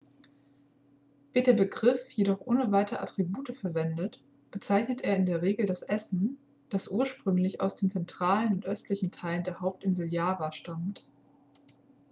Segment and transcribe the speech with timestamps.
[1.31, 6.39] wird der begriff jedoch ohne weitere attribute verwendet bezeichnet er in der regel das essen
[6.71, 11.05] das ursprünglich aus den zentralen und östlichen teilen der hauptinsel java stammt